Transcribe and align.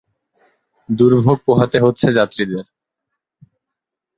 দুর্ভোগ 0.89 1.37
পোহাতে 1.45 1.77
হচ্ছে 1.79 2.07
যাত্রীদের। 2.11 2.65